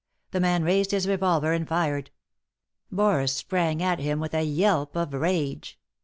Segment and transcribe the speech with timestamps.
[0.31, 2.09] The man raised his revolver and fired.
[2.91, 5.77] Boris sprang at him with a yelp of rage.